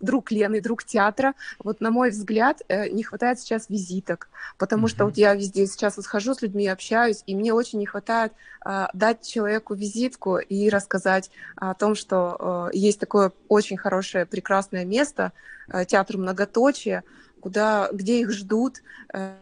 друг 0.00 0.30
Лены, 0.30 0.60
друг 0.60 0.84
театра. 0.84 1.34
Вот, 1.58 1.80
на 1.80 1.90
мой 1.90 2.10
взгляд, 2.10 2.62
э, 2.68 2.88
не 2.88 3.02
хватает 3.02 3.40
сейчас 3.40 3.68
визиток, 3.68 4.28
потому 4.58 4.86
mm-hmm. 4.86 4.90
что 4.90 5.04
вот 5.06 5.16
я 5.16 5.34
везде 5.34 5.66
сейчас 5.66 5.96
вот 5.96 6.04
схожу 6.04 6.34
с 6.34 6.42
людьми, 6.42 6.66
общаюсь, 6.68 7.22
и 7.26 7.34
мне 7.34 7.52
очень 7.52 7.78
не 7.78 7.86
хватает 7.86 8.32
а, 8.60 8.90
дать 8.92 9.26
человеку 9.26 9.74
визитку 9.74 10.38
и 10.38 10.68
рассказать 10.68 11.30
о 11.56 11.74
том, 11.74 11.94
что 11.94 12.36
а, 12.38 12.68
есть 12.72 12.98
такое 12.98 13.32
очень 13.48 13.76
хорошее, 13.76 14.26
прекрасное 14.26 14.84
место, 14.84 15.32
а, 15.68 15.84
театр 15.84 16.16
многоточие, 16.16 17.04
куда, 17.40 17.88
где 17.92 18.20
их 18.20 18.30
ждут, 18.30 18.82
а, 19.12 19.36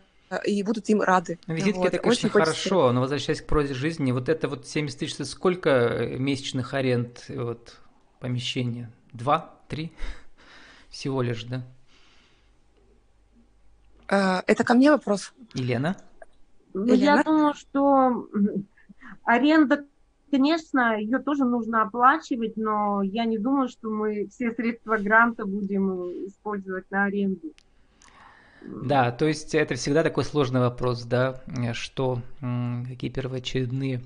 и 0.44 0.62
будут 0.62 0.88
им 0.88 1.02
рады. 1.02 1.38
Визитки 1.46 1.78
вот. 1.78 1.88
это, 1.88 1.98
конечно, 1.98 2.28
Очень 2.28 2.30
хорошо, 2.30 2.52
хочется... 2.52 2.92
но 2.92 3.00
возвращаясь 3.00 3.42
к 3.42 3.46
прозе 3.46 3.74
жизни, 3.74 4.12
вот 4.12 4.28
это 4.28 4.48
вот 4.48 4.66
70 4.66 4.98
тысяч, 4.98 5.26
сколько 5.26 6.08
месячных 6.18 6.74
аренд 6.74 7.24
вот, 7.28 7.76
помещения? 8.18 8.90
Два? 9.12 9.54
Три 9.72 9.90
всего 10.90 11.22
лишь, 11.22 11.44
да? 11.44 11.62
Э, 14.06 14.42
это 14.46 14.64
ко 14.64 14.74
мне 14.74 14.90
вопрос? 14.90 15.32
Елена? 15.54 15.96
Ну, 16.74 16.84
Елена? 16.84 17.16
я 17.16 17.22
думаю, 17.22 17.54
что 17.54 18.28
аренда, 19.24 19.86
конечно, 20.30 20.98
ее 20.98 21.20
тоже 21.20 21.46
нужно 21.46 21.80
оплачивать, 21.80 22.58
но 22.58 23.00
я 23.02 23.24
не 23.24 23.38
думаю, 23.38 23.70
что 23.70 23.88
мы 23.88 24.26
все 24.26 24.52
средства 24.52 24.98
гранта 24.98 25.46
будем 25.46 26.26
использовать 26.26 26.90
на 26.90 27.04
аренду. 27.04 27.54
Да, 28.60 29.10
то 29.10 29.26
есть 29.26 29.54
это 29.54 29.74
всегда 29.76 30.02
такой 30.02 30.24
сложный 30.24 30.60
вопрос, 30.60 31.04
да, 31.04 31.40
что 31.72 32.20
какие 32.86 33.10
первоочередные. 33.10 34.02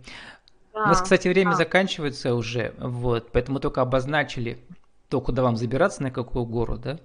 Да, 0.73 0.85
У 0.85 0.87
нас, 0.87 1.03
кстати, 1.03 1.27
время 1.27 1.51
да. 1.51 1.57
заканчивается 1.57 2.37
уже, 2.37 2.73
вот, 2.79 3.33
поэтому 3.33 3.59
только 3.59 3.83
обозначили 3.83 4.59
то, 5.09 5.21
куда 5.21 5.43
вам 5.43 5.57
забираться, 5.57 6.03
на 6.03 6.11
какую 6.11 6.45
гору, 6.47 6.79
да. 6.79 6.99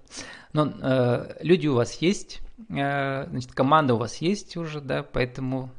Но 0.53 0.67
э, 0.67 1.37
люди 1.41 1.67
у 1.67 1.75
вас 1.75 1.95
есть, 1.95 2.41
э, 2.69 3.27
значит, 3.27 3.51
команда 3.51 3.93
у 3.93 3.97
вас 3.97 4.17
есть 4.17 4.57
уже, 4.57 4.81
да, 4.81 5.03
поэтому 5.03 5.71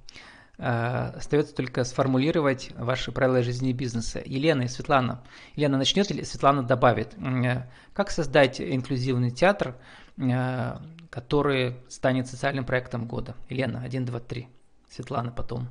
э, 0.58 0.64
остается 0.64 1.54
только 1.54 1.84
сформулировать 1.84 2.70
ваши 2.76 3.10
правила 3.12 3.42
жизни 3.42 3.70
и 3.70 3.74
бизнеса. 3.74 4.22
Елена 4.24 4.62
и 4.62 4.68
Светлана. 4.68 5.22
Елена 5.56 5.78
начнет 5.78 6.10
или 6.10 6.22
Светлана 6.22 6.62
добавит. 6.62 7.14
Э, 7.14 7.68
как 7.92 8.10
создать 8.10 8.60
инклюзивный 8.60 9.30
театр, 9.30 9.76
э, 10.16 10.76
который 11.10 11.76
станет 11.88 12.28
социальным 12.28 12.64
проектом 12.64 13.06
года? 13.06 13.34
Елена, 13.48 13.82
один, 13.82 14.04
два, 14.04 14.20
три. 14.20 14.48
Светлана 14.88 15.32
потом. 15.32 15.68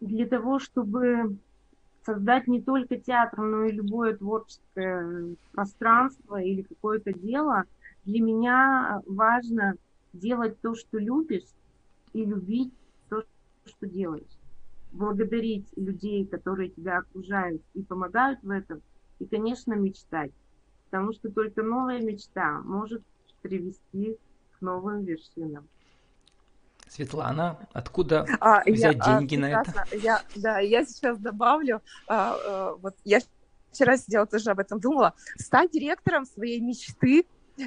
Для 0.00 0.26
того, 0.26 0.58
чтобы 0.58 1.38
создать 2.06 2.46
не 2.46 2.62
только 2.62 2.96
театр, 2.96 3.40
но 3.40 3.64
и 3.64 3.72
любое 3.72 4.16
творческое 4.16 5.34
пространство 5.50 6.40
или 6.40 6.62
какое-то 6.62 7.12
дело, 7.12 7.64
для 8.04 8.22
меня 8.22 9.02
важно 9.06 9.74
делать 10.12 10.60
то, 10.60 10.74
что 10.74 10.98
любишь, 10.98 11.50
и 12.12 12.24
любить 12.24 12.72
то, 13.08 13.24
что 13.64 13.86
делаешь. 13.86 14.38
Благодарить 14.92 15.68
людей, 15.76 16.26
которые 16.26 16.70
тебя 16.70 16.98
окружают 16.98 17.62
и 17.74 17.82
помогают 17.82 18.40
в 18.42 18.50
этом, 18.50 18.80
и, 19.18 19.26
конечно, 19.26 19.74
мечтать. 19.74 20.32
Потому 20.88 21.12
что 21.12 21.30
только 21.30 21.62
новая 21.62 22.00
мечта 22.00 22.62
может 22.62 23.02
привести 23.42 24.16
к 24.52 24.60
новым 24.62 25.04
вершинам. 25.04 25.68
Светлана, 26.88 27.58
откуда 27.72 28.26
а, 28.40 28.62
взять 28.64 28.96
я, 28.96 29.02
а, 29.02 29.18
деньги 29.18 29.36
а, 29.36 29.38
на 29.38 29.60
это? 29.60 29.84
Я, 29.92 30.22
да, 30.36 30.58
я 30.58 30.84
сейчас 30.84 31.18
добавлю, 31.18 31.82
а, 32.06 32.36
а, 32.46 32.74
вот 32.80 32.94
я 33.04 33.20
вчера 33.72 33.96
сидела 33.96 34.26
тоже 34.26 34.50
об 34.50 34.58
этом 34.58 34.80
думала, 34.80 35.14
стань 35.38 35.68
директором 35.68 36.24
своей 36.24 36.60
мечты 36.60 37.26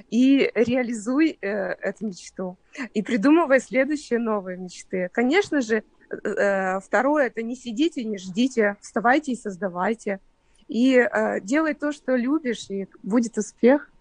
и 0.10 0.52
реализуй 0.54 1.38
э, 1.42 1.48
эту 1.48 2.08
мечту. 2.08 2.58
И 2.94 3.02
придумывай 3.02 3.60
следующие 3.60 4.20
новые 4.20 4.58
мечты. 4.58 5.10
Конечно 5.12 5.62
же, 5.62 5.84
э, 6.12 6.16
э 6.30 6.80
второе, 6.80 7.28
это 7.28 7.42
не 7.42 7.56
сидите, 7.56 8.04
не 8.04 8.18
ждите, 8.18 8.78
вставайте 8.82 9.32
и 9.32 9.36
создавайте. 9.36 10.20
И 10.68 10.96
э, 10.96 11.42
делай 11.42 11.74
то, 11.74 11.92
что 11.92 12.16
любишь, 12.16 12.70
и 12.70 12.88
будет 13.02 13.38
успех. 13.38 13.92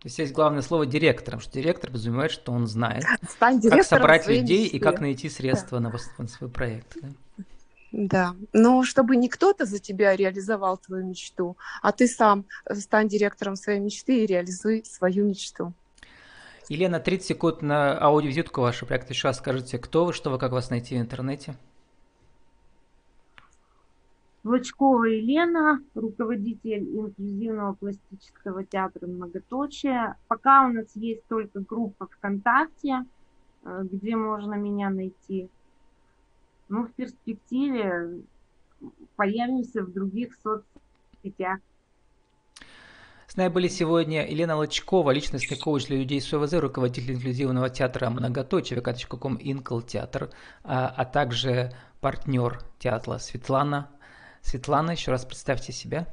То 0.00 0.08
есть 0.08 0.18
есть 0.18 0.32
главное 0.32 0.62
слово 0.62 0.86
директором, 0.86 1.40
что 1.40 1.52
директор 1.54 1.90
подразумевает, 1.90 2.30
что 2.30 2.52
он 2.52 2.66
знает, 2.66 3.04
как 3.38 3.84
собрать 3.84 4.26
людей 4.26 4.64
мечте. 4.64 4.76
и 4.76 4.80
как 4.80 5.00
найти 5.00 5.28
средства 5.28 5.80
да. 5.80 5.92
на 6.18 6.28
свой 6.28 6.50
проект. 6.50 6.96
Да? 7.00 7.08
Да, 7.92 8.36
но 8.52 8.82
чтобы 8.82 9.16
не 9.16 9.28
кто-то 9.28 9.64
за 9.64 9.78
тебя 9.78 10.14
реализовал 10.14 10.76
твою 10.76 11.06
мечту, 11.06 11.56
а 11.80 11.92
ты 11.92 12.06
сам 12.08 12.44
стань 12.70 13.08
директором 13.08 13.56
своей 13.56 13.80
мечты 13.80 14.22
и 14.22 14.26
реализуй 14.26 14.84
свою 14.84 15.24
мечту. 15.24 15.72
Елена, 16.68 17.00
30 17.00 17.26
секунд 17.26 17.62
на 17.62 17.96
аудиовизитку 17.98 18.60
вашего 18.60 18.88
проекта. 18.88 19.12
Еще 19.12 19.28
раз 19.28 19.38
скажите, 19.38 19.78
кто 19.78 20.04
вы, 20.04 20.12
что 20.12 20.30
вы, 20.30 20.38
как 20.38 20.52
вас 20.52 20.68
найти 20.68 20.96
в 20.96 21.00
интернете? 21.00 21.56
Влачкова 24.46 25.06
Елена, 25.06 25.82
руководитель 25.96 26.84
инклюзивного 26.96 27.72
пластического 27.72 28.64
театра 28.64 29.08
«Многоточие». 29.08 30.14
Пока 30.28 30.68
у 30.68 30.72
нас 30.72 30.86
есть 30.94 31.26
только 31.26 31.58
группа 31.58 32.06
ВКонтакте, 32.06 33.04
э, 33.64 33.82
где 33.90 34.14
можно 34.14 34.54
меня 34.54 34.90
найти. 34.90 35.48
Ну, 36.68 36.84
в 36.84 36.92
перспективе 36.92 38.20
появимся 39.16 39.82
в 39.82 39.92
других 39.92 40.36
соцсетях. 40.44 41.58
С 43.26 43.36
нами 43.36 43.52
были 43.52 43.66
сегодня 43.66 44.30
Елена 44.30 44.54
Лочкова, 44.54 45.10
личностный 45.10 45.58
коуч 45.58 45.86
для 45.88 45.98
людей 45.98 46.20
с 46.20 46.32
ОВЗ, 46.32 46.52
руководитель 46.52 47.14
инклюзивного 47.14 47.68
театра 47.68 48.10
«Многоточие», 48.10 48.78
vk.com 48.78 49.38
Инкл 49.40 49.80
театр, 49.80 50.30
а, 50.62 50.86
а 50.86 51.04
также 51.04 51.72
партнер 52.00 52.60
театра 52.78 53.18
Светлана 53.18 53.90
Светлана, 54.46 54.92
еще 54.92 55.10
раз 55.10 55.24
представьте 55.24 55.72
себя. 55.72 56.06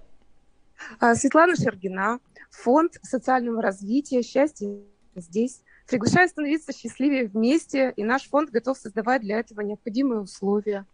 А, 1.00 1.14
Светлана 1.14 1.56
Шергина, 1.56 2.20
фонд 2.50 2.98
социального 3.04 3.62
развития 3.62 4.24
«Счастье 4.24 4.80
здесь». 5.16 5.62
Приглашаю 5.88 6.28
становиться 6.28 6.74
счастливее 6.74 7.28
вместе, 7.28 7.94
и 7.96 8.04
наш 8.04 8.24
фонд 8.24 8.50
готов 8.50 8.78
создавать 8.78 9.22
для 9.22 9.40
этого 9.40 9.62
необходимые 9.62 10.22
условия. 10.22 10.86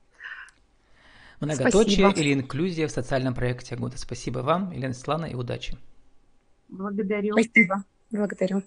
Многоточие 1.40 2.10
Спасибо. 2.10 2.20
или 2.20 2.34
инклюзия 2.34 2.88
в 2.88 2.92
социальном 2.92 3.34
проекте 3.34 3.78
года. 3.78 3.98
Спасибо 3.98 4.40
вам, 4.40 4.72
Елена 4.72 4.94
Светлана, 4.94 5.26
и 5.28 5.36
удачи. 5.36 5.78
Благодарю. 6.68 7.34
Спасибо. 7.34 7.86
Благодарю. 8.12 8.64